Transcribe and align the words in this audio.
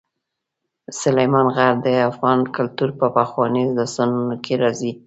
سلیمان 1.01 1.47
غر 1.55 1.73
د 1.85 1.87
افغان 2.11 2.39
کلتور 2.55 2.89
په 2.99 3.05
پخوانیو 3.17 3.75
داستانونو 3.79 4.35
کې 4.43 4.53
راځي. 4.63 4.91